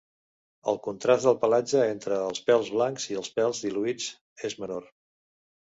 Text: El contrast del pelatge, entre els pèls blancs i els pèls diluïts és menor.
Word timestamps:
El 0.71 0.79
contrast 0.87 1.27
del 1.29 1.37
pelatge, 1.43 1.83
entre 1.97 2.17
els 2.31 2.41
pèls 2.49 2.73
blancs 2.79 3.07
i 3.13 3.21
els 3.23 3.31
pèls 3.39 3.65
diluïts 3.69 4.11
és 4.53 4.59
menor. 4.65 4.91